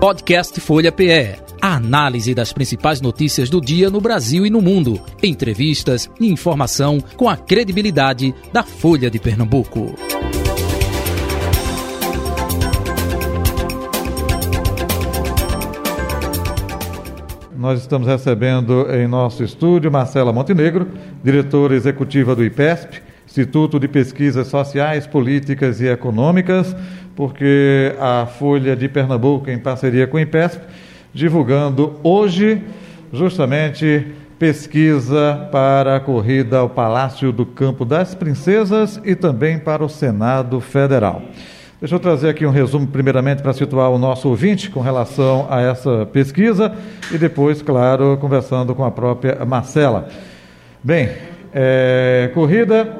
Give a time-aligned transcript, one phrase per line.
[0.00, 1.36] Podcast Folha PE.
[1.60, 4.98] A análise das principais notícias do dia no Brasil e no mundo.
[5.22, 9.94] Entrevistas e informação com a credibilidade da Folha de Pernambuco.
[17.54, 20.88] Nós estamos recebendo em nosso estúdio Marcela Montenegro,
[21.22, 26.74] diretora executiva do IPESP, Instituto de Pesquisas Sociais, Políticas e Econômicas
[27.20, 30.64] porque a Folha de Pernambuco, em parceria com o IPESP,
[31.12, 32.62] divulgando hoje
[33.12, 34.06] justamente
[34.38, 40.62] pesquisa para a corrida ao Palácio do Campo das Princesas e também para o Senado
[40.62, 41.20] Federal.
[41.78, 45.60] Deixa eu trazer aqui um resumo, primeiramente, para situar o nosso ouvinte com relação a
[45.60, 46.74] essa pesquisa
[47.12, 50.08] e depois, claro, conversando com a própria Marcela.
[50.82, 51.10] Bem,
[51.52, 52.90] é, corrida,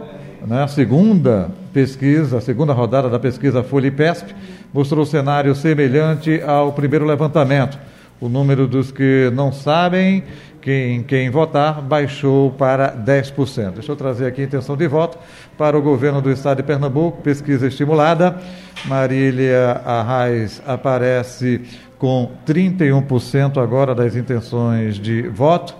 [0.46, 4.34] né, segunda pesquisa, a segunda rodada da pesquisa Folha PESP,
[4.72, 7.78] mostrou cenário semelhante ao primeiro levantamento.
[8.20, 10.22] O número dos que não sabem
[10.60, 13.72] quem, quem votar baixou para 10%.
[13.74, 15.18] Deixa eu trazer aqui a intenção de voto
[15.56, 18.38] para o governo do estado de Pernambuco, pesquisa estimulada.
[18.84, 21.62] Marília Arraes aparece
[21.98, 25.74] com 31% agora das intenções de voto.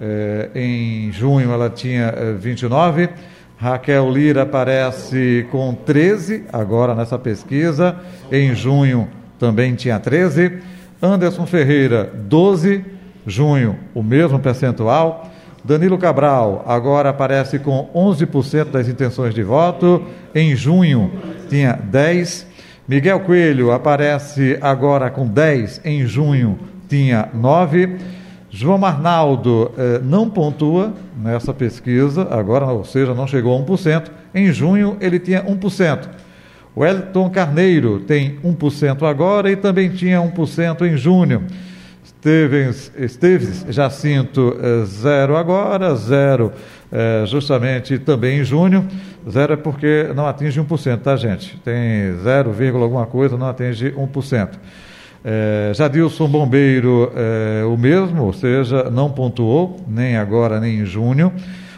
[0.00, 3.10] É, em junho ela tinha 29%.
[3.56, 7.96] Raquel Lira aparece com 13, agora nessa pesquisa.
[8.30, 10.58] Em junho também tinha 13.
[11.02, 12.84] Anderson Ferreira, 12.
[13.26, 15.30] Junho, o mesmo percentual.
[15.64, 20.04] Danilo Cabral agora aparece com 11% das intenções de voto.
[20.34, 21.10] Em junho
[21.48, 22.46] tinha 10.
[22.86, 25.80] Miguel Coelho aparece agora com 10.
[25.84, 27.96] Em junho tinha 9.
[28.56, 34.12] João Arnaldo eh, não pontua nessa pesquisa, agora, ou seja, não chegou a 1%.
[34.32, 36.08] Em junho, ele tinha 1%.
[36.72, 41.42] O Elton Carneiro tem 1% agora e também tinha 1% em junho.
[42.04, 46.52] Estevens, Esteves Jacinto, eh, zero agora, zero
[46.92, 48.86] eh, justamente também em junho.
[49.28, 51.58] Zero é porque não atinge 1%, tá, gente?
[51.64, 54.50] Tem 0, alguma coisa, não atinge 1%.
[55.26, 61.32] É, Jadilson Bombeiro, é, o mesmo, ou seja, não pontuou, nem agora nem em junho.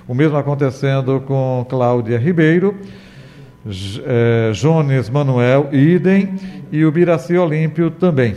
[0.08, 2.74] O mesmo acontecendo com Cláudia Ribeiro,
[4.04, 6.34] é, Jones Manuel, idem,
[6.72, 8.34] e o Biraci Olímpio também.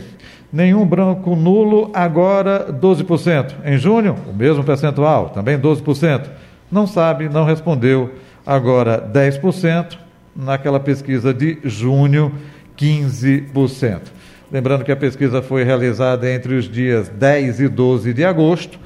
[0.52, 3.54] Nenhum branco nulo, agora 12%.
[3.64, 6.28] Em junho, o mesmo percentual, também 12%.
[6.70, 8.14] Não sabe, não respondeu,
[8.46, 9.98] agora 10%.
[10.36, 12.32] Naquela pesquisa de junho,
[12.78, 14.19] 15%.
[14.52, 18.80] Lembrando que a pesquisa foi realizada entre os dias 10 e 12 de agosto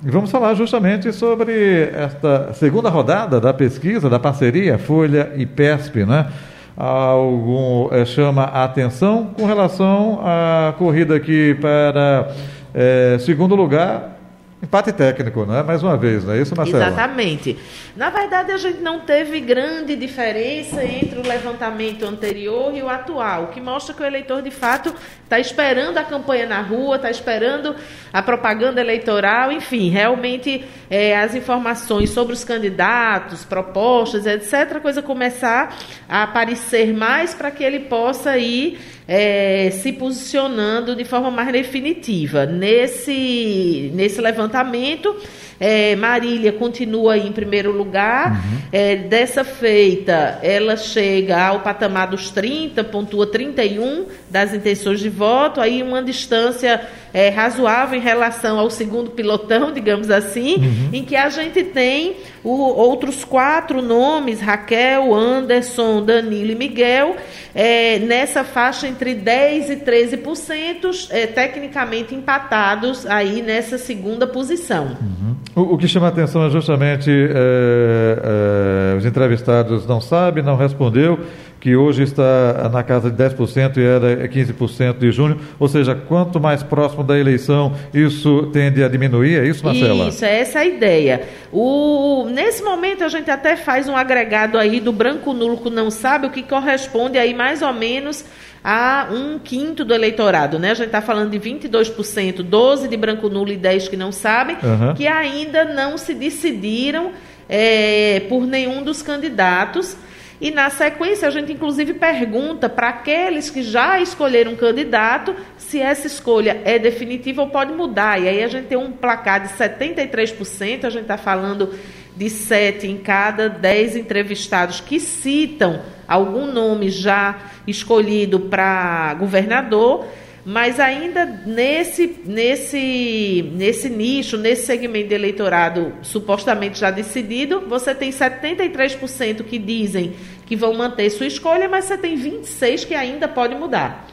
[0.05, 6.05] E vamos falar justamente sobre esta segunda rodada da pesquisa, da parceria Folha e PESP,
[6.05, 6.31] né?
[6.77, 12.29] Algum é, chama a atenção com relação à corrida aqui para
[12.75, 14.16] é, segundo lugar
[14.63, 15.63] Empate técnico, não é?
[15.63, 16.83] Mais uma vez, não é isso, Marcelo?
[16.83, 17.59] Exatamente.
[17.95, 23.45] Na verdade, a gente não teve grande diferença entre o levantamento anterior e o atual,
[23.45, 27.11] o que mostra que o eleitor, de fato, está esperando a campanha na rua, está
[27.11, 27.77] esperando
[28.11, 35.03] a propaganda eleitoral, enfim, realmente é, as informações sobre os candidatos, propostas, etc., a coisa
[35.03, 35.77] começar
[36.09, 38.79] a aparecer mais para que ele possa ir
[39.09, 42.45] é, se posicionando de forma mais definitiva.
[42.47, 45.15] Nesse, nesse levantamento,
[45.61, 48.33] é, Marília continua em primeiro lugar.
[48.33, 48.59] Uhum.
[48.73, 55.61] É, dessa feita, ela chega ao patamar dos 30, pontua 31 das intenções de voto,
[55.61, 56.81] aí uma distância
[57.17, 60.89] é, razoável em relação ao segundo pilotão, digamos assim, uhum.
[60.93, 67.17] em que a gente tem o, outros quatro nomes, Raquel, Anderson, Danilo e Miguel,
[67.55, 74.99] é, nessa faixa entre 10% e 13%, é, tecnicamente empatados aí nessa segunda posição.
[75.01, 75.37] Uhum.
[75.55, 80.55] O, o, que chama a atenção é justamente é, é, os entrevistados não sabem, não
[80.55, 81.19] respondeu,
[81.61, 85.39] que hoje está na casa de 10% e era 15% de junho.
[85.59, 90.09] Ou seja, quanto mais próximo da eleição, isso tende a diminuir, é isso, Marcela?
[90.09, 91.23] Isso, é essa a ideia.
[91.53, 95.91] O, nesse momento, a gente até faz um agregado aí do branco nulo que não
[95.91, 98.25] sabe, o que corresponde aí mais ou menos
[98.63, 100.73] a um quinto do eleitorado, né?
[100.73, 104.57] A gente está falando de 22%, 12% de branco nulo e 10% que não sabem,
[104.61, 104.93] uhum.
[104.93, 107.13] que ainda não se decidiram
[107.49, 109.97] é, por nenhum dos candidatos.
[110.41, 115.81] E na sequência, a gente inclusive pergunta para aqueles que já escolheram um candidato se
[115.81, 118.21] essa escolha é definitiva ou pode mudar.
[118.21, 121.73] E aí a gente tem um placar de 73%, a gente está falando
[122.15, 130.07] de 7 em cada 10 entrevistados que citam algum nome já escolhido para governador
[130.47, 138.13] mas ainda nesse, nesse, nesse nicho, nesse segmento de eleitorado supostamente já decidido, você tem
[138.13, 140.15] 73% que dizem
[140.47, 144.07] que vão manter sua escolha, mas você tem 26% que ainda pode mudar.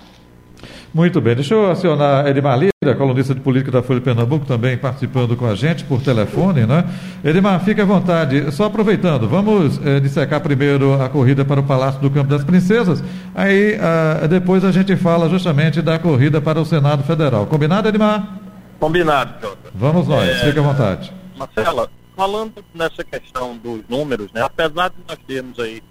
[0.94, 4.78] Muito bem, deixa eu acionar Edmar Lira, colunista de política da Folha de Pernambuco, também
[4.78, 6.86] participando com a gente por telefone, né?
[7.24, 8.51] Edmar, fique à vontade.
[8.51, 13.04] Só aproveitando, vamos é, dissecar primeiro a corrida para o Palácio do Campo das Princesas,
[13.34, 17.48] aí ah, depois a gente fala justamente da corrida para o Senado Federal.
[17.48, 18.40] Combinado, Edmar?
[18.80, 19.72] Combinado, Jota.
[19.74, 20.45] Vamos nós, é...
[20.45, 21.12] fique à vontade.
[21.36, 24.44] Marcela, falando nessa questão dos números, né?
[24.44, 25.81] Apesar de nós termos aí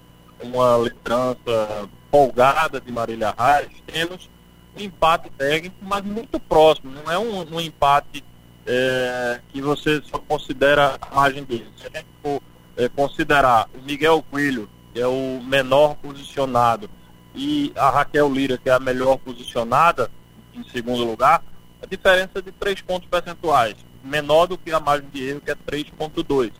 [0.40, 4.30] uma liderança folgada de Marília Reis, temos
[4.76, 6.92] empate técnico, mas muito próximo.
[6.92, 8.24] Não é um, um empate
[8.66, 11.68] é, que você só considera a margem dele.
[11.76, 12.40] Se a gente for
[12.76, 16.88] é, considerar o Miguel Coelho, que é o menor posicionado,
[17.34, 20.10] e a Raquel Lira, que é a melhor posicionada,
[20.54, 21.42] em segundo lugar,
[21.82, 25.50] a diferença é de 3 pontos percentuais, menor do que a margem de erro, que
[25.50, 26.52] é 3,2.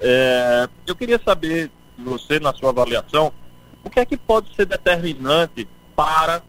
[0.00, 3.32] É, eu queria saber você, na sua avaliação,
[3.82, 5.66] o que é que pode ser determinante
[5.96, 6.42] para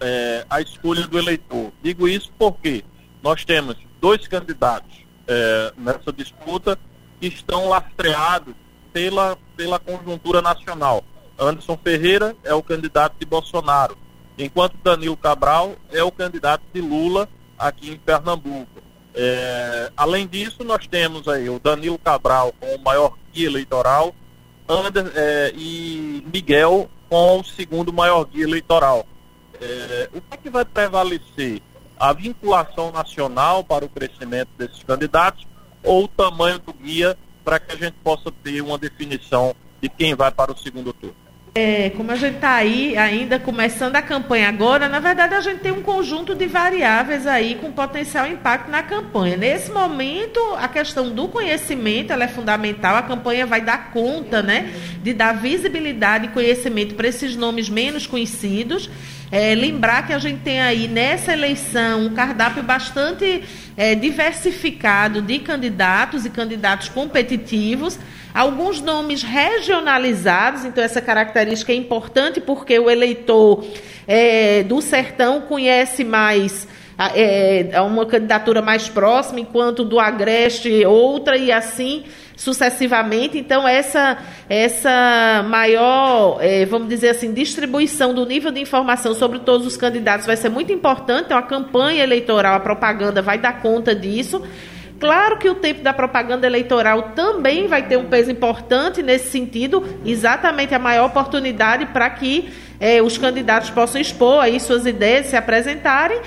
[0.00, 1.72] é, a escolha do eleitor.
[1.82, 2.84] Digo isso porque
[3.22, 6.78] nós temos dois candidatos é, nessa disputa
[7.20, 8.54] que estão lastreados
[8.92, 11.02] pela, pela conjuntura nacional.
[11.38, 13.96] Anderson Ferreira é o candidato de Bolsonaro,
[14.38, 18.82] enquanto Danilo Cabral é o candidato de Lula aqui em Pernambuco.
[19.14, 24.14] É, além disso, nós temos aí o Danilo Cabral com o maior guia eleitoral
[24.68, 29.06] Ander, é, e Miguel com o segundo maior guia eleitoral.
[29.60, 31.62] É, o que, é que vai prevalecer?
[31.98, 35.46] A vinculação nacional para o crescimento desses candidatos
[35.82, 40.14] ou o tamanho do guia para que a gente possa ter uma definição de quem
[40.14, 41.24] vai para o segundo turno?
[41.56, 45.60] É, como a gente está aí ainda começando a campanha agora, na verdade a gente
[45.60, 49.36] tem um conjunto de variáveis aí com potencial impacto na campanha.
[49.36, 52.96] Nesse momento, a questão do conhecimento é fundamental.
[52.96, 58.04] A campanha vai dar conta, né, de dar visibilidade e conhecimento para esses nomes menos
[58.04, 58.90] conhecidos.
[59.36, 63.42] É, lembrar que a gente tem aí nessa eleição um cardápio bastante
[63.76, 67.98] é, diversificado de candidatos e candidatos competitivos,
[68.32, 73.66] alguns nomes regionalizados, então essa característica é importante porque o eleitor
[74.06, 81.50] é, do sertão conhece mais é, uma candidatura mais próxima, enquanto do Agreste outra, e
[81.50, 82.04] assim
[82.36, 83.38] sucessivamente.
[83.38, 89.66] Então, essa, essa maior, é, vamos dizer assim, distribuição do nível de informação sobre todos
[89.66, 91.26] os candidatos vai ser muito importante.
[91.26, 94.42] Então, a campanha eleitoral, a propaganda vai dar conta disso.
[94.98, 99.84] Claro que o tempo da propaganda eleitoral também vai ter um peso importante nesse sentido,
[100.04, 102.48] exatamente a maior oportunidade para que
[102.80, 106.20] é, os candidatos possam expor aí suas ideias, se apresentarem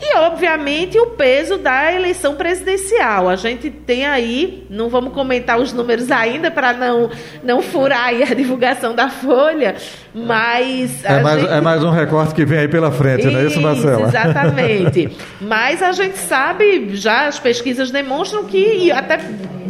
[0.00, 3.28] e, obviamente, o peso da eleição presidencial.
[3.28, 7.10] A gente tem aí, não vamos comentar os números ainda para não,
[7.42, 9.74] não furar a divulgação da Folha,
[10.14, 11.04] mas.
[11.04, 11.52] É mais, gente...
[11.52, 14.06] é mais um recorte que vem aí pela frente, isso, não é isso, Marcela?
[14.08, 15.10] Exatamente.
[15.40, 19.18] mas a gente sabe, já as pesquisas demonstram que, até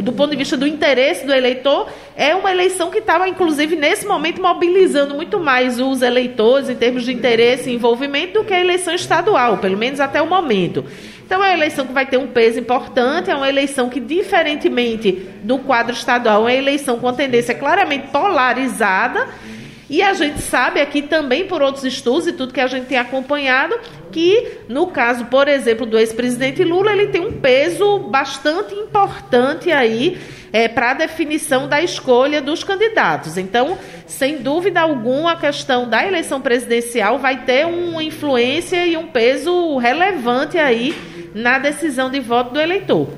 [0.02, 1.88] do ponto de vista do interesse do eleitor,
[2.18, 7.04] é uma eleição que estava, inclusive, nesse momento, mobilizando muito mais os eleitores em termos
[7.04, 10.84] de interesse e envolvimento do que a eleição estadual, pelo menos até o momento.
[11.24, 15.12] Então, é uma eleição que vai ter um peso importante, é uma eleição que, diferentemente
[15.44, 19.28] do quadro estadual, é uma eleição com tendência claramente polarizada.
[19.90, 22.98] E a gente sabe aqui também, por outros estudos e tudo que a gente tem
[22.98, 23.74] acompanhado,
[24.12, 30.18] que no caso, por exemplo, do ex-presidente Lula, ele tem um peso bastante importante aí
[30.52, 33.38] é, para a definição da escolha dos candidatos.
[33.38, 39.06] Então, sem dúvida alguma, a questão da eleição presidencial vai ter uma influência e um
[39.06, 40.94] peso relevante aí
[41.34, 43.08] na decisão de voto do eleitor.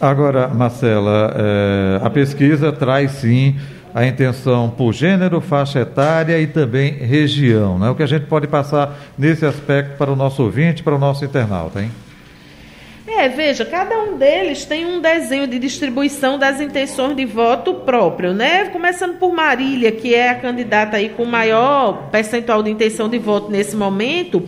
[0.00, 3.56] Agora, Marcela, é, a pesquisa traz sim
[3.96, 7.78] a intenção por gênero, faixa etária e também região.
[7.78, 7.88] Né?
[7.88, 11.24] O que a gente pode passar nesse aspecto para o nosso ouvinte, para o nosso
[11.24, 11.90] internauta, hein?
[13.06, 18.34] É, veja, cada um deles tem um desenho de distribuição das intenções de voto próprio,
[18.34, 18.66] né?
[18.66, 23.50] Começando por Marília, que é a candidata aí com maior percentual de intenção de voto
[23.50, 24.46] nesse momento.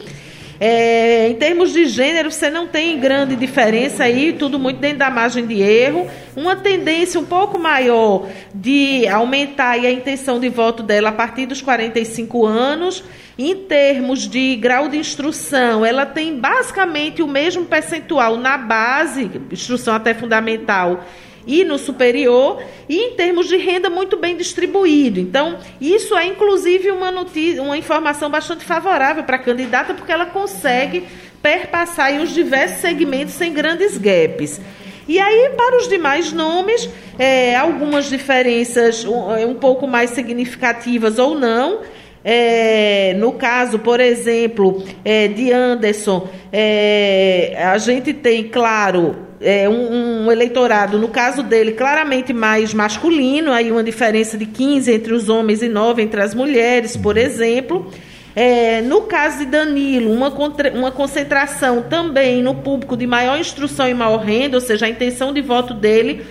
[0.61, 5.11] É, em termos de gênero, você não tem grande diferença aí, tudo muito dentro da
[5.11, 6.09] margem de erro.
[6.35, 11.63] Uma tendência um pouco maior de aumentar a intenção de voto dela a partir dos
[11.63, 13.05] 45 anos.
[13.39, 19.95] Em termos de grau de instrução, ela tem basicamente o mesmo percentual na base, instrução
[19.95, 21.05] até fundamental,
[21.49, 25.19] e no superior, e em termos de renda muito bem distribuído.
[25.19, 30.27] Então, isso é inclusive uma notícia, uma informação bastante favorável para a candidata, porque ela
[30.27, 31.05] consegue
[31.43, 34.61] perpassar os diversos segmentos sem grandes gaps.
[35.09, 36.87] E aí, para os demais nomes,
[37.19, 41.81] é, algumas diferenças um, um pouco mais significativas ou não.
[42.23, 50.25] É, no caso, por exemplo, é, de Anderson, é, a gente tem, claro, é, um,
[50.27, 55.29] um, eleitorado, no caso dele, claramente mais masculino, aí uma diferença de 15 entre os
[55.29, 57.91] homens e 9 entre as mulheres, por exemplo.
[58.35, 60.33] É, no caso de Danilo, uma,
[60.75, 65.33] uma concentração também no público de maior instrução e maior renda, ou seja, a intenção
[65.33, 66.25] de voto dele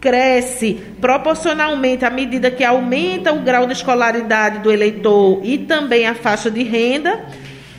[0.00, 6.14] cresce proporcionalmente à medida que aumenta o grau de escolaridade do eleitor e também a
[6.14, 7.20] faixa de renda.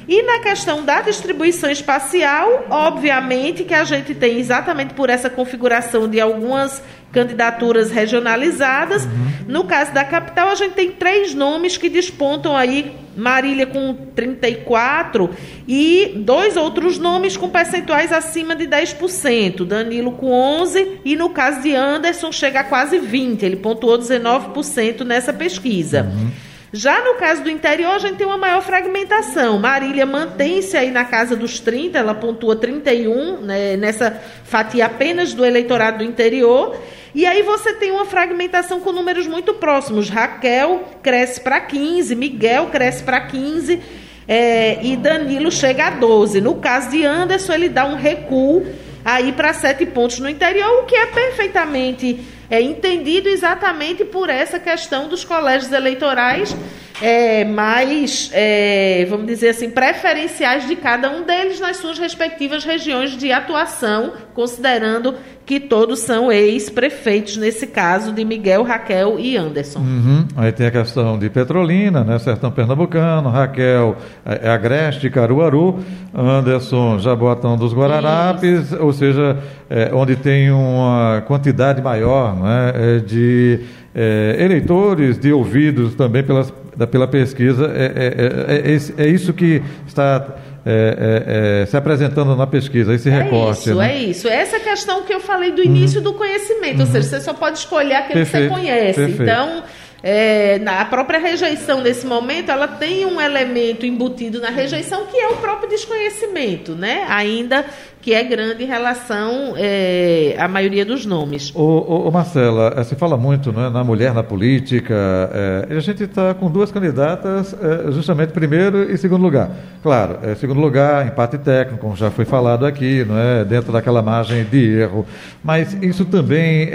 [0.07, 6.09] E na questão da distribuição espacial, obviamente que a gente tem exatamente por essa configuração
[6.09, 6.81] de algumas
[7.13, 9.05] candidaturas regionalizadas.
[9.05, 9.11] Uhum.
[9.47, 15.29] No caso da capital, a gente tem três nomes que despontam aí, Marília com 34
[15.67, 21.61] e dois outros nomes com percentuais acima de 10%, Danilo com 11 e no caso
[21.61, 26.11] de Anderson chega a quase 20, ele pontuou 19% nessa pesquisa.
[26.11, 26.31] Uhum.
[26.75, 29.59] Já no caso do interior, a gente tem uma maior fragmentação.
[29.59, 35.45] Marília mantém-se aí na casa dos 30, ela pontua 31, né, nessa fatia apenas do
[35.45, 36.75] eleitorado do interior.
[37.13, 40.09] E aí você tem uma fragmentação com números muito próximos.
[40.09, 43.79] Raquel cresce para 15, Miguel cresce para 15
[44.27, 46.41] é, e Danilo chega a 12.
[46.41, 48.65] No caso de Anderson, ele dá um recuo
[49.05, 52.19] aí para 7 pontos no interior, o que é perfeitamente
[52.53, 56.55] é entendido exatamente por essa questão dos colégios eleitorais
[57.01, 63.17] é, mais, é, vamos dizer assim, preferenciais de cada um deles nas suas respectivas regiões
[63.17, 69.79] de atuação, considerando que todos são ex-prefeitos, nesse caso, de Miguel, Raquel e Anderson.
[69.79, 70.25] Uhum.
[70.37, 75.79] Aí tem a questão de Petrolina, né, Sertão Pernambucano, Raquel é, é Agreste, Caruaru,
[76.13, 78.81] Anderson, Jaboatão dos Guararapes, Isso.
[78.81, 79.37] ou seja,
[79.69, 83.59] é, onde tem uma quantidade maior né, de
[83.93, 86.53] é, eleitores, de ouvidos também pelas,
[86.89, 87.71] pela pesquisa.
[87.75, 93.69] É, é, é isso que está é, é, é, se apresentando na pesquisa, esse recorte.
[93.69, 93.91] É isso, né?
[93.91, 94.27] é isso.
[94.29, 96.03] Essa questão que eu falei do início uhum.
[96.05, 96.81] do conhecimento, uhum.
[96.81, 98.47] ou seja, você só pode escolher aquele Perfeito.
[98.47, 98.99] que você conhece.
[98.99, 99.23] Perfeito.
[99.23, 99.63] Então,
[100.05, 105.29] é, a própria rejeição nesse momento, ela tem um elemento embutido na rejeição que é
[105.29, 107.05] o próprio desconhecimento, né?
[107.07, 107.65] Ainda
[108.03, 111.53] que é grande em relação é, à maioria dos nomes.
[111.55, 114.93] Ô, Marcela, é, se fala muito né, na mulher na política,
[115.33, 119.49] é, a gente está com duas candidatas, é, justamente primeiro e segundo lugar.
[119.81, 124.43] Claro, segundo lugar, empate técnico, como já foi falado aqui, não é, dentro daquela margem
[124.43, 125.05] de erro,
[125.41, 126.69] mas isso também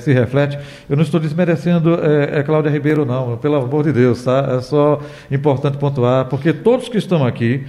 [0.00, 0.58] se reflete,
[0.88, 1.98] eu não estou desmerecendo
[2.30, 4.56] é, Cláudia Ribeiro não, pelo amor de Deus, tá?
[4.58, 5.00] é só
[5.30, 7.64] importante pontuar, porque todos que estão aqui,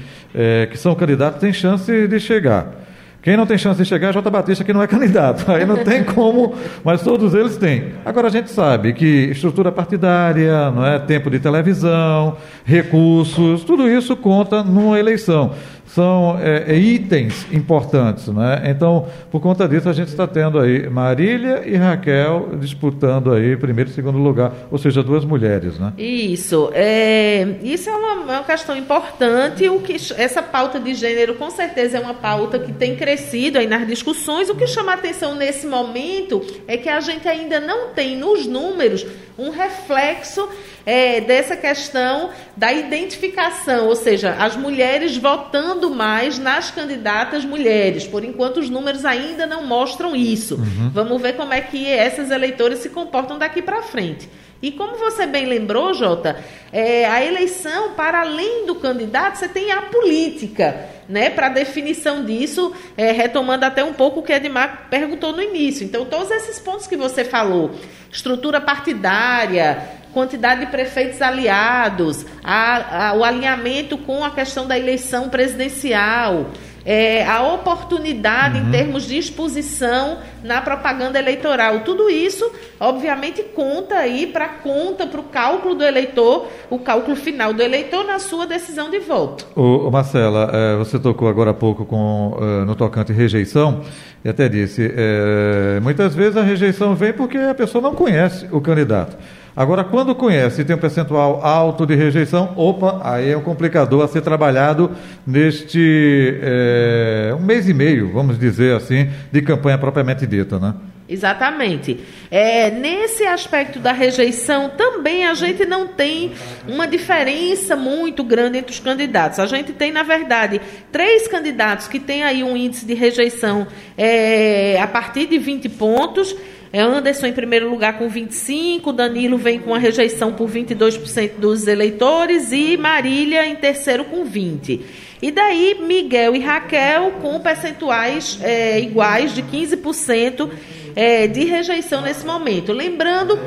[0.71, 2.83] que são candidatos, têm chance de chegar.
[3.23, 4.29] Quem não tem chance de chegar é J.
[4.29, 5.49] Batista, que não é candidato.
[5.49, 7.93] Aí não tem como, mas todos eles têm.
[8.03, 14.13] Agora a gente sabe que estrutura partidária, não é tempo de televisão, recursos, tudo isso
[14.17, 15.53] conta numa eleição
[15.93, 18.27] são é, é, itens importantes.
[18.27, 18.63] Né?
[18.65, 23.89] Então, por conta disso, a gente está tendo aí Marília e Raquel disputando aí primeiro
[23.89, 25.77] e segundo lugar, ou seja, duas mulheres.
[25.77, 25.93] Né?
[25.97, 26.71] Isso.
[26.73, 29.69] É, isso é uma, uma questão importante.
[29.69, 33.67] O que, essa pauta de gênero, com certeza, é uma pauta que tem crescido aí
[33.67, 34.49] nas discussões.
[34.49, 39.05] O que chama atenção nesse momento é que a gente ainda não tem nos números
[39.37, 40.47] um reflexo
[40.85, 48.05] é, dessa questão da identificação, ou seja, as mulheres votando mais nas candidatas mulheres.
[48.05, 50.55] Por enquanto, os números ainda não mostram isso.
[50.55, 50.91] Uhum.
[50.93, 54.29] Vamos ver como é que essas eleitoras se comportam daqui para frente.
[54.63, 56.37] E como você bem lembrou, Jota,
[56.71, 61.29] é, a eleição, para além do candidato, você tem a política, né?
[61.29, 65.83] Para definição disso, é, retomando até um pouco o que Edmar perguntou no início.
[65.83, 67.71] Então, todos esses pontos que você falou,
[68.09, 75.27] estrutura partidária, quantidade de prefeitos aliados, a, a, o alinhamento com a questão da eleição
[75.27, 76.51] presidencial
[76.85, 78.67] é, a oportunidade uhum.
[78.67, 81.79] em termos de exposição na propaganda eleitoral.
[81.81, 82.49] Tudo isso,
[82.79, 88.05] obviamente, conta aí para conta, para o cálculo do eleitor, o cálculo final do eleitor
[88.05, 89.47] na sua decisão de voto.
[89.55, 93.81] O, Marcela, é, você tocou agora há pouco com, é, no tocante rejeição,
[94.23, 98.61] e até disse, é, muitas vezes a rejeição vem porque a pessoa não conhece o
[98.61, 99.17] candidato.
[99.55, 104.03] Agora, quando conhece e tem um percentual alto de rejeição, opa, aí é um complicador
[104.03, 104.91] a ser trabalhado
[105.25, 110.73] neste é, um mês e meio, vamos dizer assim, de campanha propriamente dita, né?
[111.07, 111.99] Exatamente.
[112.31, 116.31] É, nesse aspecto da rejeição, também a gente não tem
[116.67, 119.37] uma diferença muito grande entre os candidatos.
[119.37, 123.67] A gente tem, na verdade, três candidatos que têm aí um índice de rejeição
[123.97, 126.35] é, a partir de 20 pontos
[126.81, 132.51] Anderson em primeiro lugar com 25, Danilo vem com a rejeição por 22% dos eleitores
[132.51, 134.81] e Marília em terceiro com 20.
[135.21, 140.49] E daí Miguel e Raquel com percentuais é, iguais de 15%
[140.95, 142.73] é, de rejeição nesse momento.
[142.73, 143.39] Lembrando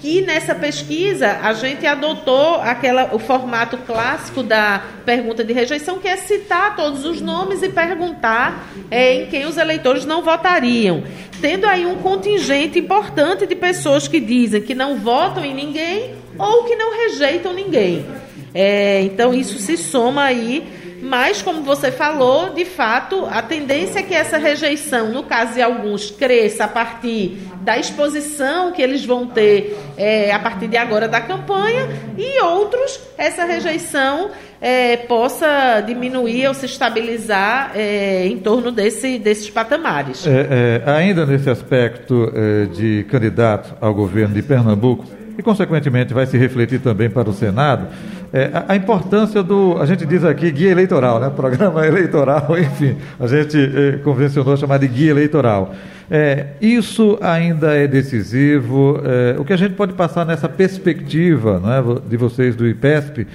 [0.00, 6.08] que nessa pesquisa a gente adotou aquela, o formato clássico da pergunta de rejeição, que
[6.08, 11.04] é citar todos os nomes e perguntar é, em quem os eleitores não votariam.
[11.40, 16.64] Tendo aí um contingente importante de pessoas que dizem que não votam em ninguém ou
[16.64, 18.04] que não rejeitam ninguém.
[18.52, 20.66] É, então isso se soma aí
[21.02, 25.62] mas, como você falou, de fato, a tendência é que essa rejeição, no caso de
[25.62, 31.08] alguns, cresça a partir da exposição que eles vão ter é, a partir de agora
[31.08, 31.88] da campanha,
[32.18, 34.30] e outros, essa rejeição
[34.60, 40.26] é, possa diminuir ou se estabilizar é, em torno desse, desses patamares.
[40.26, 42.30] É, é, ainda nesse aspecto
[42.74, 45.06] de candidato ao governo de Pernambuco,
[45.38, 47.88] e, consequentemente, vai se refletir também para o Senado,
[48.32, 51.30] é, a, a, importância do, a gente diz aqui, guia eleitoral, né?
[51.30, 55.74] programa eleitoral, enfim, a gente é, convencionou chamar de guia eleitoral.
[56.08, 59.00] É, isso ainda é decisivo.
[59.04, 63.26] É, o que a gente pode passar nessa perspectiva não é, de vocês do IPESP,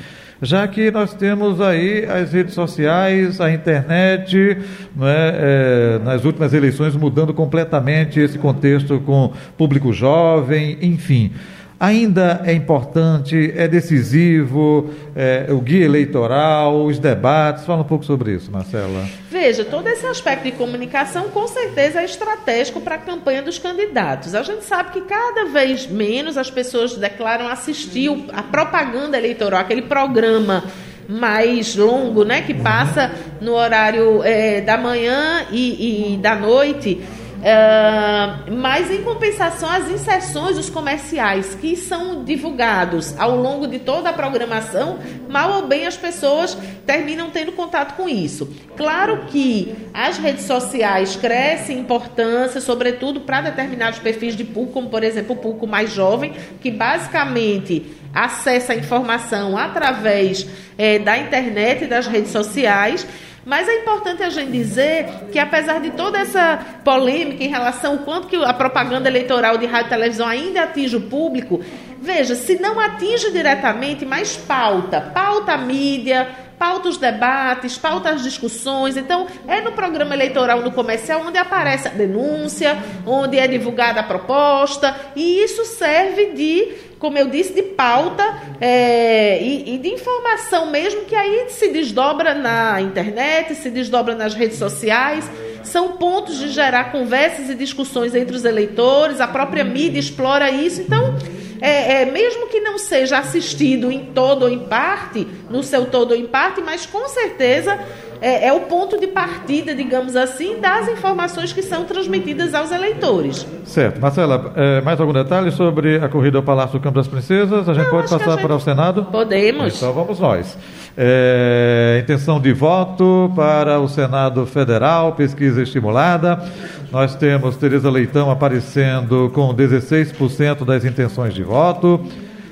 [0.42, 4.58] já que nós temos aí as redes sociais, a internet,
[4.96, 11.32] não é, é, nas últimas eleições mudando completamente esse contexto com público jovem, enfim
[11.80, 17.66] ainda é importante, é decisivo, é, o guia eleitoral, os debates.
[17.66, 19.06] Fala um pouco sobre isso, Marcela.
[19.30, 24.34] Veja, todo esse aspecto de comunicação com certeza é estratégico para a campanha dos candidatos.
[24.34, 29.84] A gente sabe que cada vez menos as pessoas declaram assistir a propaganda eleitoral, aquele
[29.84, 30.64] programa
[31.08, 37.02] mais longo, né, que passa no horário é, da manhã e, e da noite.
[37.36, 44.10] Uh, mas, em compensação, as inserções, os comerciais que são divulgados ao longo de toda
[44.10, 48.50] a programação, mal ou bem as pessoas terminam tendo contato com isso.
[48.76, 54.90] Claro que as redes sociais crescem em importância, sobretudo para determinados perfis de público, como,
[54.90, 61.84] por exemplo, o público mais jovem, que basicamente acessa a informação através é, da internet
[61.84, 63.06] e das redes sociais.
[63.46, 68.00] Mas é importante a gente dizer que, apesar de toda essa polêmica em relação ao
[68.00, 71.64] quanto que a propaganda eleitoral de rádio e televisão ainda atinge o público,
[72.02, 76.28] veja, se não atinge diretamente, mas pauta, pauta a mídia,
[76.58, 78.98] pauta os debates, pauta as discussões.
[78.98, 84.04] Então, é no programa eleitoral, no comercial, onde aparece a denúncia, onde é divulgada a
[84.04, 88.24] proposta, e isso serve de como eu disse, de pauta
[88.60, 94.34] é, e, e, de informação mesmo, que aí se desdobra na internet, se desdobra nas
[94.34, 95.30] redes sociais.
[95.64, 100.82] São pontos de gerar conversas e discussões entre os eleitores, a própria mídia explora isso.
[100.82, 101.16] Então,
[101.60, 106.12] é, é, mesmo que não seja assistido em todo ou em parte, no seu todo
[106.12, 107.80] ou em parte, mas com certeza
[108.26, 113.46] é, é, o ponto de partida, digamos assim, das informações que são transmitidas aos eleitores.
[113.66, 114.02] Certo.
[114.02, 117.70] Marcela, é, mais algum detalhe sobre a corrida ao Palácio do Campo das Princesas?
[117.70, 118.42] A gente Não, pode passar gente...
[118.42, 119.06] para o Senado?
[119.06, 119.78] Podemos.
[119.78, 120.58] Então vamos nós.
[120.98, 126.44] É, intenção de voto para o Senado Federal, pesquisa estimulada.
[126.92, 132.04] Nós temos Tereza Leitão aparecendo com 16% das intenções de voto.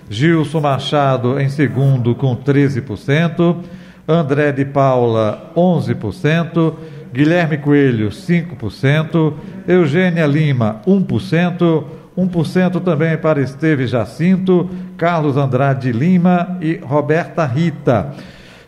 [0.08, 3.56] Gilson Machado em segundo com 13%.
[4.08, 6.74] André de Paula, 11%,
[7.14, 9.34] Guilherme Coelho, 5%,
[9.68, 11.84] Eugênia Lima, 1%,
[12.18, 18.14] 1% também para Esteve Jacinto, Carlos Andrade Lima e Roberta Rita.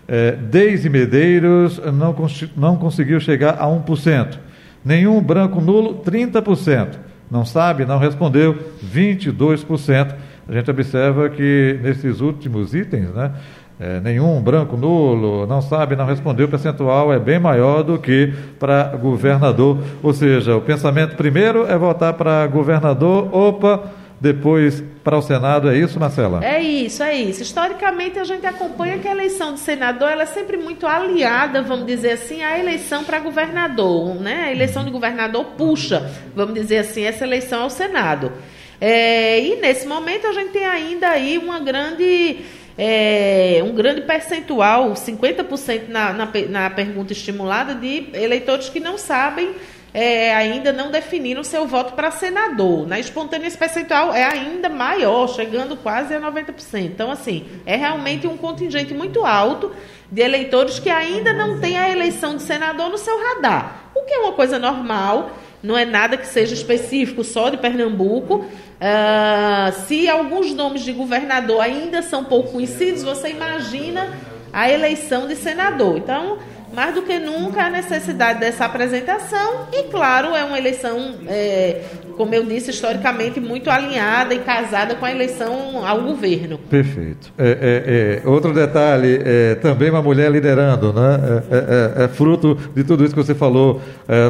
[0.08, 2.16] É, Deise Medeiros não,
[2.56, 4.38] não conseguiu chegar a 1%.
[4.84, 6.90] Nenhum branco nulo, 30%.
[7.30, 8.56] Não sabe, não respondeu,
[8.94, 10.16] 22%.
[10.48, 13.32] A gente observa que nesses últimos itens, né,
[13.80, 18.34] é, nenhum branco nulo, não sabe, não respondeu, o percentual é bem maior do que
[18.58, 19.78] para governador.
[20.02, 25.78] Ou seja, o pensamento primeiro é votar para governador, opa, depois para o Senado, é
[25.78, 26.44] isso, Marcela?
[26.44, 27.44] É isso, é isso.
[27.44, 31.86] Historicamente, a gente acompanha que a eleição de senador ela é sempre muito aliada, vamos
[31.86, 34.16] dizer assim, à eleição para governador.
[34.16, 34.46] Né?
[34.46, 38.32] A eleição de governador puxa, vamos dizer assim, essa eleição ao Senado.
[38.80, 42.40] É, e nesse momento a gente tem ainda aí uma grande
[42.78, 49.56] é, um grande percentual, 50% na, na, na pergunta estimulada, de eleitores que não sabem
[49.96, 52.86] é, ainda não definiram seu voto para senador.
[52.86, 56.52] Na espontânea, esse percentual é ainda maior, chegando quase a 90%.
[56.84, 59.74] Então, assim, é realmente um contingente muito alto
[60.12, 64.14] de eleitores que ainda não têm a eleição de senador no seu radar, o que
[64.14, 65.32] é uma coisa normal,
[65.66, 68.46] não é nada que seja específico só de Pernambuco.
[68.46, 74.08] Uh, se alguns nomes de governador ainda são pouco conhecidos, você imagina
[74.54, 75.98] a eleição de senador.
[75.98, 76.38] Então,
[76.74, 81.82] mais do que nunca a necessidade dessa apresentação e, claro, é uma eleição, é,
[82.18, 86.58] como eu disse, historicamente muito alinhada e casada com a eleição ao governo.
[86.58, 87.32] Perfeito.
[87.38, 91.44] É, é, é outro detalhe, é, também uma mulher liderando, né?
[91.52, 93.82] É, é, fruto de tudo isso que você falou,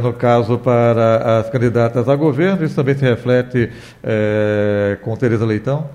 [0.02, 3.69] no caso para as candidatas a governo, isso também se reflete
[5.02, 5.89] com Tereza Leitão?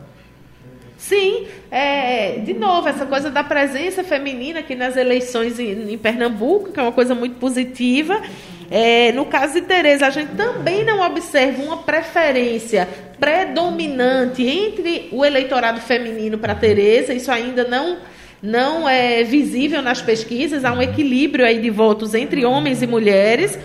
[0.96, 6.72] Sim, é, de novo, essa coisa da presença feminina aqui nas eleições em, em Pernambuco,
[6.72, 8.20] que é uma coisa muito positiva.
[8.70, 15.24] É, no caso de Tereza, a gente também não observa uma preferência predominante entre o
[15.24, 17.98] eleitorado feminino para Tereza, isso ainda não
[18.42, 23.58] não é visível nas pesquisas, há um equilíbrio aí de votos entre homens e mulheres.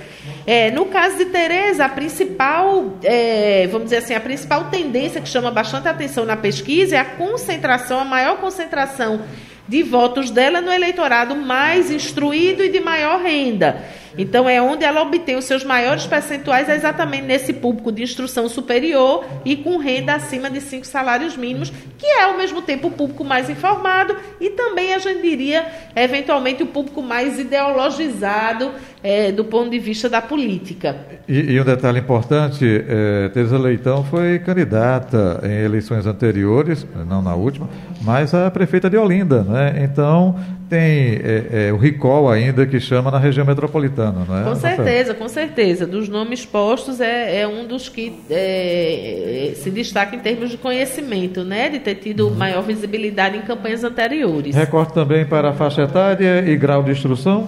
[0.47, 5.27] É, no caso de Tereza, a principal, é, vamos dizer assim, a principal tendência que
[5.27, 9.21] chama bastante atenção na pesquisa é a concentração, a maior concentração
[9.67, 13.83] de votos dela no eleitorado mais instruído e de maior renda.
[14.17, 18.47] Então, é onde ela obtém os seus maiores percentuais, é exatamente nesse público de instrução
[18.47, 22.91] superior e com renda acima de cinco salários mínimos, que é ao mesmo tempo o
[22.91, 28.71] público mais informado e também, a gente diria, eventualmente, o público mais ideologizado
[29.03, 30.95] é, do ponto de vista da política.
[31.27, 37.35] E, e um detalhe importante: é, Teresa Leitão foi candidata em eleições anteriores, não na
[37.35, 37.69] última,
[38.01, 39.83] mas a prefeita de Olinda, né?
[39.83, 40.35] Então
[40.69, 44.43] tem é, é, o recall ainda que chama na região metropolitana, não é?
[44.43, 45.85] Com certeza, com certeza.
[45.85, 51.43] Dos nomes postos é, é um dos que é, se destaca em termos de conhecimento,
[51.43, 51.69] né?
[51.69, 52.35] De ter tido uhum.
[52.35, 54.55] maior visibilidade em campanhas anteriores.
[54.55, 57.47] Recorte também para a faixa etária e grau de instrução?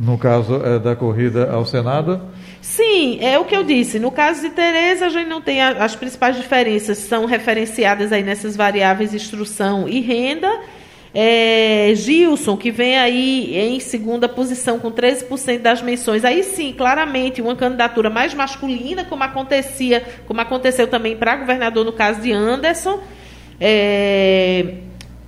[0.00, 2.20] no caso é, da corrida ao Senado?
[2.62, 3.98] Sim, é o que eu disse.
[3.98, 8.22] No caso de Tereza, a gente não tem a, as principais diferenças são referenciadas aí
[8.22, 10.50] nessas variáveis instrução e renda.
[11.12, 16.24] É, Gilson, que vem aí em segunda posição com 13% das menções.
[16.24, 21.92] Aí sim, claramente, uma candidatura mais masculina, como acontecia, como aconteceu também para governador no
[21.92, 23.00] caso de Anderson.
[23.60, 24.74] É,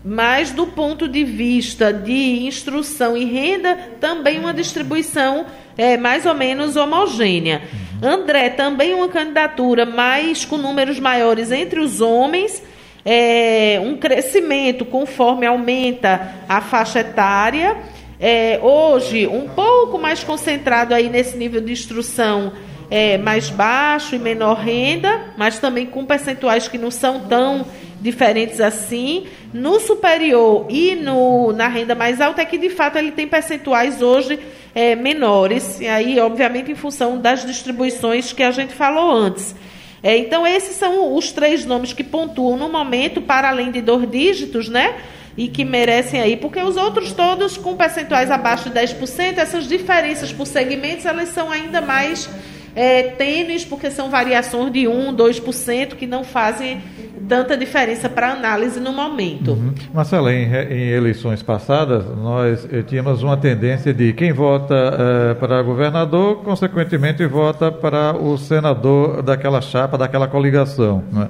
[0.04, 6.34] mas do ponto de vista de instrução e renda, também uma distribuição é, mais ou
[6.34, 7.62] menos homogênea.
[8.02, 8.08] Uhum.
[8.08, 12.62] André, também uma candidatura mais com números maiores entre os homens,
[13.04, 17.76] é, um crescimento conforme aumenta a faixa etária.
[18.20, 22.52] É, hoje, um pouco mais concentrado aí nesse nível de instrução
[22.90, 27.66] é, mais baixo e menor renda, mas também com percentuais que não são tão
[28.00, 29.26] diferentes assim.
[29.52, 34.02] No superior e no, na renda mais alta é que de fato ele tem percentuais
[34.02, 34.38] hoje
[34.74, 39.54] é, menores, e aí, obviamente, em função das distribuições que a gente falou antes.
[40.02, 44.10] É, então, esses são os três nomes que pontuam no momento, para além de dois
[44.10, 44.96] dígitos, né?
[45.36, 50.32] E que merecem aí, porque os outros todos com percentuais abaixo de 10%, essas diferenças
[50.32, 52.28] por segmentos, elas são ainda mais
[52.74, 56.80] é, tênues, porque são variações de 1%, 2% que não fazem
[57.28, 59.52] tanta diferença para análise no momento.
[59.52, 59.74] Uhum.
[59.92, 65.62] Marcela, em, em, eleições passadas, nós eh, tínhamos uma tendência de quem vota eh, para
[65.62, 71.04] governador, consequentemente vota para o senador daquela chapa, daquela coligação.
[71.12, 71.28] Né?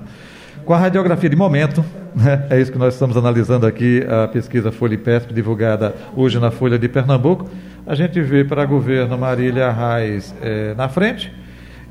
[0.65, 2.47] Com a radiografia de momento, né?
[2.49, 6.79] é isso que nós estamos analisando aqui, a pesquisa Folha IPESP, divulgada hoje na Folha
[6.79, 7.51] de Pernambuco,
[7.85, 11.35] a gente vê para governo Marília Reis eh, na frente,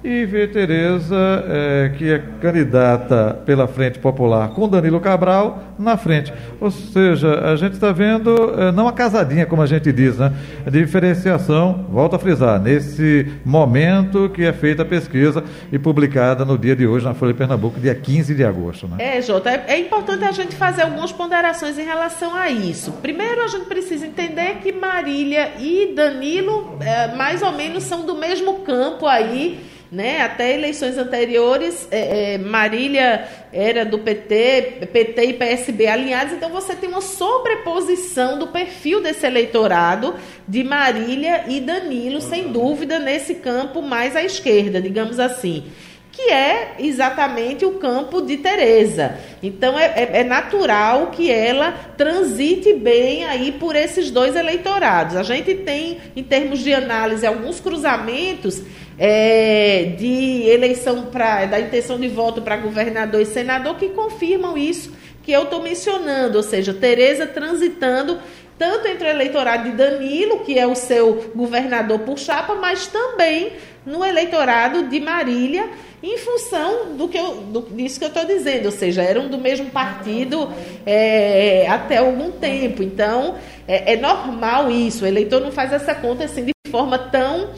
[0.03, 1.15] e ver Tereza,
[1.47, 6.33] é, que é candidata pela Frente Popular com Danilo Cabral na frente.
[6.59, 10.33] Ou seja, a gente está vendo é, não a casadinha, como a gente diz, né?
[10.65, 16.57] A diferenciação, volto a frisar, nesse momento que é feita a pesquisa e publicada no
[16.57, 18.87] dia de hoje na Folha de Pernambuco, dia 15 de agosto.
[18.87, 18.97] Né?
[18.99, 22.91] É, Jota, é, é importante a gente fazer algumas ponderações em relação a isso.
[23.01, 28.15] Primeiro, a gente precisa entender que Marília e Danilo, é, mais ou menos, são do
[28.15, 29.59] mesmo campo aí
[29.91, 30.21] né?
[30.21, 36.73] Até eleições anteriores, é, é, Marília era do PT, PT e PSB alinhados, então você
[36.73, 40.15] tem uma sobreposição do perfil desse eleitorado
[40.47, 45.65] de Marília e Danilo, sem dúvida, nesse campo mais à esquerda, digamos assim
[46.11, 49.17] que é exatamente o campo de Tereza.
[49.41, 55.15] Então é, é, é, natural que ela transite bem aí por esses dois eleitorados.
[55.15, 58.61] A gente tem, em termos de análise, alguns cruzamentos
[58.97, 64.91] é, de eleição para da intenção de voto para governador e senador que confirmam isso
[65.23, 68.19] que eu estou mencionando, ou seja, Tereza transitando
[68.57, 73.53] tanto entre o eleitorado de Danilo, que é o seu governador por chapa, mas também
[73.83, 75.67] no eleitorado de Marília,
[76.03, 79.37] em função do que eu, do, disso que eu estou dizendo, ou seja, eram do
[79.37, 80.51] mesmo partido
[80.85, 82.83] é, até algum tempo.
[82.83, 83.35] Então,
[83.67, 85.03] é, é, normal isso.
[85.05, 87.49] O eleitor não faz essa conta assim de forma tão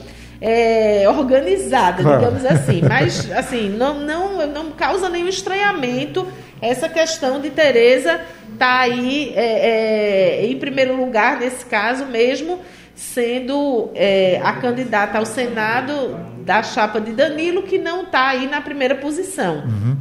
[0.44, 2.82] é, organizada, digamos assim.
[2.86, 6.28] Mas, assim, não, não, não causa nenhum estranhamento
[6.60, 8.20] essa questão de Tereza
[8.52, 12.60] estar tá aí é, é, em primeiro lugar, nesse caso mesmo,
[12.94, 18.60] sendo é, a candidata ao Senado da chapa de Danilo, que não está aí na
[18.60, 19.64] primeira posição.
[19.64, 19.96] Uhum.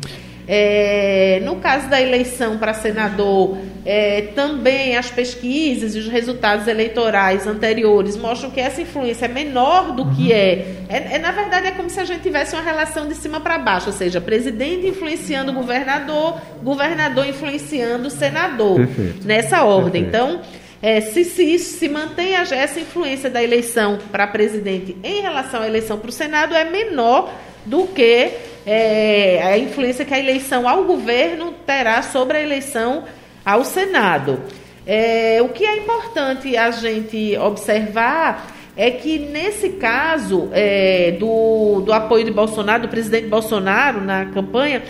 [0.47, 7.47] É, no caso da eleição para senador, é, também as pesquisas e os resultados eleitorais
[7.47, 10.83] anteriores mostram que essa influência é menor do que é.
[10.89, 13.57] é, é na verdade, é como se a gente tivesse uma relação de cima para
[13.57, 19.25] baixo, ou seja, presidente influenciando o governador, governador influenciando o senador, Perfeito.
[19.25, 20.03] nessa ordem.
[20.03, 20.07] Perfeito.
[20.07, 20.41] Então,
[20.81, 25.97] é, se, se, se mantém essa influência da eleição para presidente em relação à eleição
[25.97, 27.33] para o Senado, é menor
[27.65, 28.31] do que
[28.65, 33.03] é, a influência que a eleição ao governo terá sobre a eleição
[33.45, 34.39] ao Senado.
[34.85, 41.93] É, o que é importante a gente observar é que nesse caso é, do, do
[41.93, 44.81] apoio de Bolsonaro, do presidente Bolsonaro na campanha,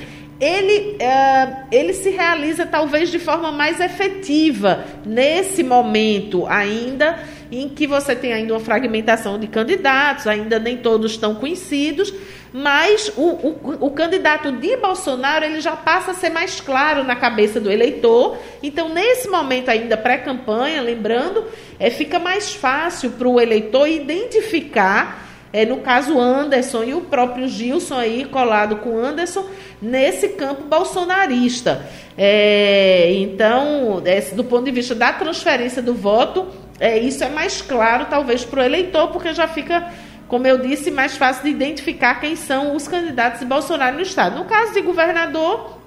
[0.44, 7.18] ele, é, ele se realiza talvez de forma mais efetiva nesse momento ainda
[7.52, 12.14] em que você tem ainda uma fragmentação de candidatos, ainda nem todos estão conhecidos,
[12.52, 17.16] mas o, o, o, candidato de Bolsonaro ele já passa a ser mais claro na
[17.16, 18.38] cabeça do eleitor.
[18.62, 21.46] Então, nesse momento ainda pré-campanha, lembrando,
[21.80, 27.48] é, fica mais fácil para o eleitor identificar, é, no caso Anderson e o próprio
[27.48, 29.46] Gilson aí colado com Anderson,
[29.80, 31.86] nesse campo bolsonarista.
[32.18, 36.48] É, então, é, do ponto de vista da transferência do voto,
[36.80, 39.92] é, isso é mais claro talvez para o eleitor, porque já fica
[40.28, 44.36] como eu disse, mais fácil de identificar quem são os candidatos de Bolsonaro no Estado.
[44.36, 45.78] No caso de governador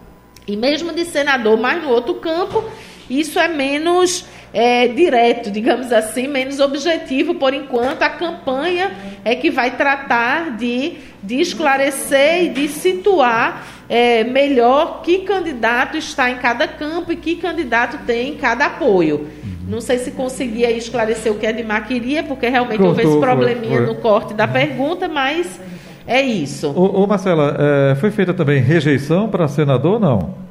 [0.46, 2.62] e mesmo de senador, mas no outro campo,
[3.10, 4.24] isso é menos
[4.56, 8.00] é, direto, digamos assim, menos objetivo por enquanto.
[8.00, 8.90] A campanha
[9.22, 16.30] é que vai tratar de, de esclarecer e de situar é, melhor que candidato está
[16.30, 19.28] em cada campo e que candidato tem cada apoio.
[19.68, 23.20] Não sei se conseguia esclarecer o que a Edmar queria, porque realmente Cortou, houve esse
[23.20, 23.94] probleminha foi, foi.
[23.94, 25.60] no corte da pergunta, mas
[26.06, 26.72] é isso.
[26.74, 30.45] Ô, ô Marcela, é, foi feita também rejeição para senador ou não?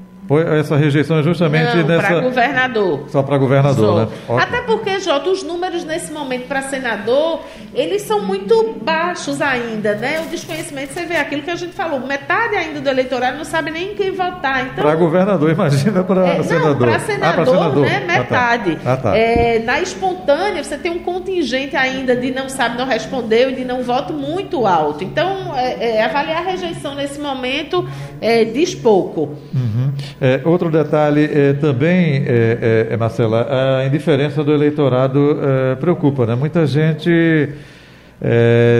[0.59, 2.07] Essa rejeição é justamente Não, nessa.
[2.07, 3.03] Para governador.
[3.09, 4.07] Só para governador, né?
[4.39, 7.41] Até porque, Jota, os números nesse momento para senador,
[7.73, 10.21] eles são muito baixos ainda, né?
[10.21, 13.69] O desconhecimento, você vê aquilo que a gente falou, metade ainda do eleitorado não sabe
[13.69, 14.65] nem quem votar.
[14.65, 16.69] Então, para governador, imagina para é, senador.
[16.71, 17.99] Não, para senador, ah, senador, né?
[17.99, 18.77] Metade.
[18.81, 18.93] Ah, tá.
[18.93, 19.17] Ah, tá.
[19.17, 23.63] É, na espontânea, você tem um contingente ainda de não sabe, não respondeu e de
[23.63, 25.03] não voto muito alto.
[25.03, 27.87] Então, é, é avaliar a rejeição nesse momento
[28.21, 29.35] é, diz pouco.
[29.53, 29.93] Uhum.
[30.19, 33.47] É, outro detalhe é, também, é, é, é, Marcela,
[33.79, 36.35] a indiferença do eleitorado é, preocupa, né?
[36.35, 37.49] Muita gente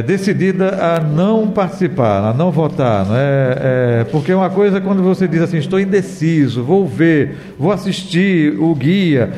[0.07, 4.05] decidida a não participar, a não votar, né?
[4.09, 9.29] porque uma coisa quando você diz assim, estou indeciso, vou ver, vou assistir o guia,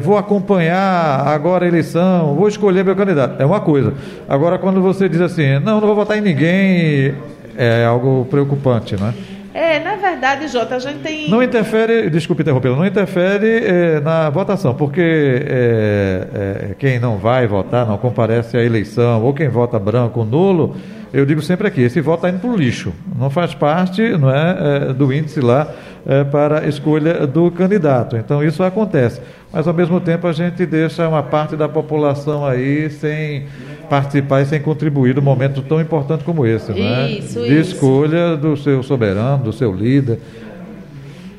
[0.00, 3.92] vou acompanhar agora a eleição, vou escolher meu candidato, é uma coisa.
[4.28, 7.12] Agora quando você diz assim, não, não vou votar em ninguém,
[7.58, 9.12] é algo preocupante, né?
[9.52, 11.28] É, na verdade, Jota, a gente tem.
[11.28, 16.28] Não interfere, desculpe interrompê-lo, não interfere é, na votação, porque é,
[16.70, 20.76] é, quem não vai votar, não comparece à eleição, ou quem vota branco, nulo,
[21.12, 22.92] eu digo sempre aqui, esse voto está indo para o lixo.
[23.18, 25.68] Não faz parte não é, é do índice lá
[26.06, 28.16] é, para a escolha do candidato.
[28.16, 29.20] Então isso acontece.
[29.52, 33.46] Mas ao mesmo tempo a gente deixa uma parte da população aí sem
[33.88, 37.10] participar e sem contribuir num momento tão importante como esse, é?
[37.10, 37.74] Isso, De isso.
[37.74, 40.20] escolha do seu soberano, do seu líder.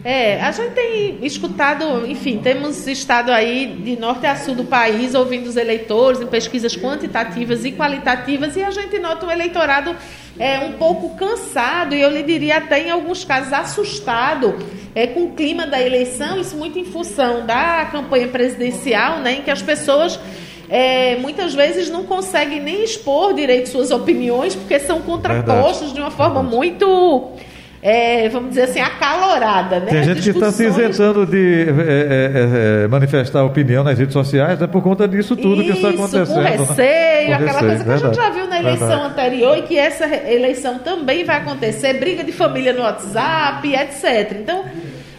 [0.04, 5.14] É, a gente tem escutado, enfim, temos estado aí de norte a sul do país
[5.14, 9.96] ouvindo os eleitores em pesquisas quantitativas e qualitativas e a gente nota um eleitorado
[10.40, 14.56] é, um pouco cansado e eu lhe diria até em alguns casos assustado
[14.96, 19.42] é, com o clima da eleição, isso muito em função da campanha presidencial, né, em
[19.44, 20.20] que as pessoas
[20.68, 26.10] é, muitas vezes não conseguem nem expor direito suas opiniões porque são contrapostos de uma
[26.10, 27.36] forma muito
[27.82, 29.80] é, vamos dizer assim, acalorada.
[29.80, 29.88] Né?
[29.88, 34.60] Tem gente que está se isentando de é, é, é, manifestar opinião nas redes sociais
[34.60, 36.36] né, por conta disso tudo Isso, que está acontecendo.
[36.36, 37.34] Com receio, né?
[37.34, 39.12] aquela receio, coisa que a gente verdade, já viu na eleição verdade.
[39.12, 44.38] anterior e que essa eleição também vai acontecer, briga de família no WhatsApp, etc.
[44.40, 44.64] Então,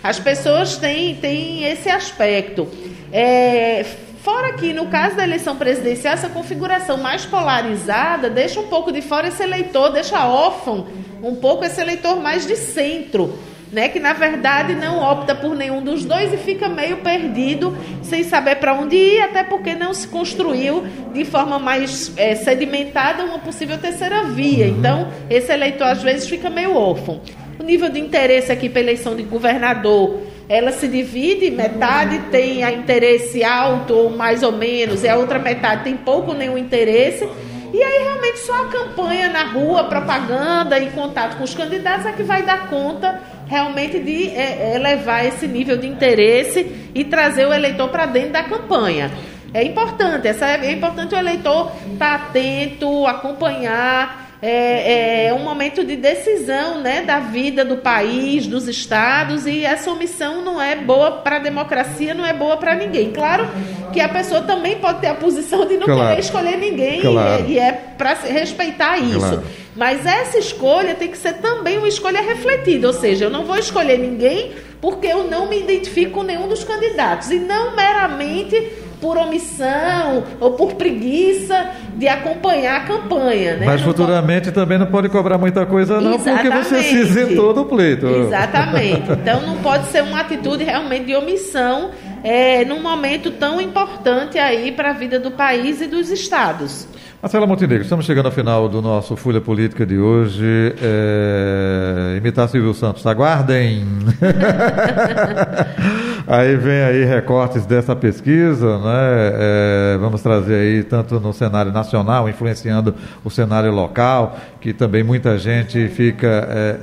[0.01, 2.69] as pessoas têm, têm esse aspecto.
[3.13, 3.85] É,
[4.23, 9.03] fora que, no caso da eleição presidencial, essa configuração mais polarizada deixa um pouco de
[9.03, 10.87] fora esse eleitor, deixa órfão
[11.23, 13.39] um pouco esse eleitor mais de centro
[13.73, 18.23] né, que na verdade não opta por nenhum dos dois e fica meio perdido, sem
[18.23, 23.39] saber para onde ir, até porque não se construiu de forma mais é, sedimentada uma
[23.39, 24.69] possível terceira via.
[24.69, 27.23] Então, esse eleitor às vezes fica meio órfão.
[27.59, 32.73] O nível de interesse aqui para eleição de governador, ela se divide, metade tem a
[32.73, 37.27] interesse alto ou mais ou menos, e a outra metade tem pouco ou nenhum interesse.
[37.73, 42.13] E aí realmente só a campanha na rua, propaganda e contato com os candidatos é
[42.13, 47.53] que vai dar conta realmente de é, elevar esse nível de interesse e trazer o
[47.53, 49.11] eleitor para dentro da campanha.
[49.55, 54.32] É importante, essa é, é importante o eleitor estar atento, acompanhar.
[54.45, 59.89] É, é um momento de decisão né, da vida do país, dos estados, e essa
[59.89, 63.13] omissão não é boa para a democracia, não é boa para ninguém.
[63.13, 63.49] Claro
[63.93, 66.09] que a pessoa também pode ter a posição de não Claro.
[66.09, 67.45] querer escolher ninguém, Claro.
[67.47, 69.21] e, e é para respeitar isso.
[69.21, 69.43] Claro.
[69.77, 73.57] Mas essa escolha tem que ser também uma escolha refletida, ou seja, eu não vou
[73.57, 78.57] escolher ninguém porque eu não me identifico com nenhum dos candidatos, e não meramente
[79.03, 83.57] por omissão ou por preguiça de acompanhar a campanha.
[83.57, 83.67] Né?
[83.67, 87.01] Mas Não futuramente também não pode cobrar muita coisa, não, porque você se Exatamente.
[87.01, 88.07] isentou do pleito.
[88.07, 89.03] Exatamente.
[89.23, 91.91] Então não pode ser uma atitude realmente de omissão
[92.23, 96.87] é, num momento tão importante aí para a vida do país e dos estados.
[97.21, 100.75] Marcela Montenegro, estamos chegando ao final do nosso Folha Política de hoje.
[100.83, 102.17] É...
[102.19, 103.85] Imitar Silvio Santos, aguardem!
[106.35, 109.33] aí vem aí recortes dessa pesquisa, né?
[109.35, 115.37] É, vamos trazer aí tanto no cenário nacional, influenciando o cenário local, que também muita
[115.37, 116.79] gente fica é,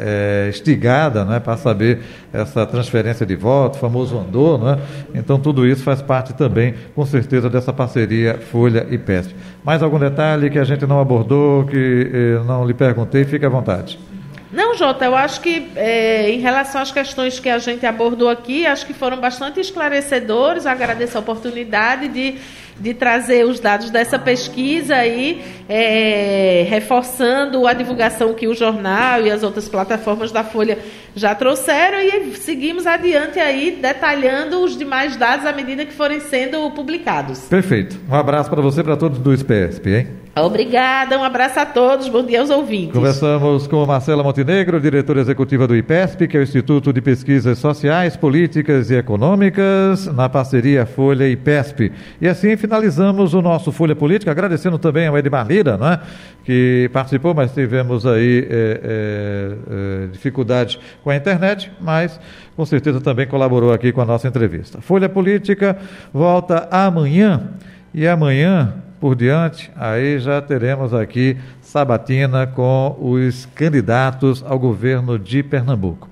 [0.46, 1.40] é, estigada, né?
[1.40, 4.80] Para saber essa transferência de voto, famoso andor, né?
[5.16, 9.36] Então tudo isso faz parte também, com certeza, dessa parceria Folha e PESP.
[9.64, 13.50] Mais algum detalhe que a gente não abordou, que eh, não lhe perguntei, fique à
[13.50, 14.00] vontade.
[14.52, 18.66] Não, Jota, eu acho que é, em relação às questões que a gente abordou aqui,
[18.66, 20.66] acho que foram bastante esclarecedores.
[20.66, 22.36] Eu agradeço a oportunidade de,
[22.80, 29.30] de trazer os dados dessa pesquisa aí, é, reforçando a divulgação que o jornal e
[29.30, 30.80] as outras plataformas da Folha
[31.16, 36.72] já trouxeram e seguimos adiante aí, detalhando os demais dados à medida que forem sendo
[36.72, 37.42] publicados.
[37.42, 38.00] Perfeito.
[38.10, 40.19] Um abraço para você e para todos do SPSP, hein?
[40.44, 42.94] Obrigada, um abraço a todos, bom dia aos ouvintes.
[42.94, 48.16] Conversamos com Marcela Montenegro, diretora executiva do IPESP, que é o Instituto de Pesquisas Sociais,
[48.16, 51.92] Políticas e Econômicas, na parceria Folha e IPESP.
[52.22, 56.00] E assim finalizamos o nosso Folha Política, agradecendo também ao Edmar Lira, né,
[56.46, 62.20] que participou, mas tivemos aí é, é, é, dificuldade com a internet, mas
[62.56, 64.80] com certeza também colaborou aqui com a nossa entrevista.
[64.80, 65.78] Folha Política
[66.14, 67.52] volta amanhã
[67.94, 75.42] e amanhã por diante, aí já teremos aqui sabatina com os candidatos ao governo de
[75.42, 76.10] Pernambuco.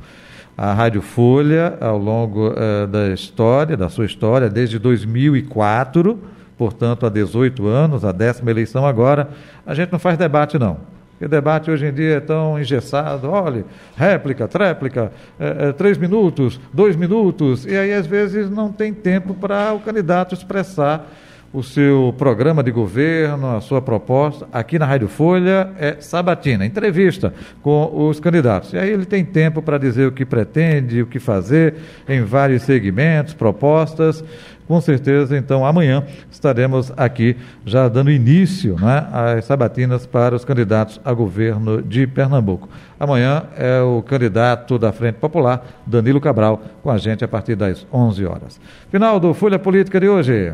[0.58, 6.19] A Rádio Folha, ao longo eh, da história, da sua história, desde 2004,
[6.58, 9.30] portanto, há 18 anos, a décima eleição agora,
[9.65, 10.78] a gente não faz debate, não.
[11.12, 16.60] Porque debate hoje em dia é tão engessado, olha, réplica, tréplica, é, é, três minutos,
[16.71, 21.07] dois minutos, e aí às vezes não tem tempo para o candidato expressar
[21.54, 27.34] o seu programa de governo, a sua proposta, aqui na Rádio Folha é sabatina, entrevista
[27.62, 28.74] com os candidatos.
[28.74, 31.76] E aí ele tem tempo para dizer o que pretende, o que fazer
[32.08, 34.24] em vários segmentos, propostas.
[34.68, 41.00] Com certeza, então, amanhã estaremos aqui já dando início né, às sabatinas para os candidatos
[41.06, 42.68] a governo de Pernambuco.
[43.00, 47.88] Amanhã é o candidato da Frente Popular, Danilo Cabral, com a gente a partir das
[47.93, 48.60] 11 horas.
[48.91, 50.54] Final do Folha Política de hoje.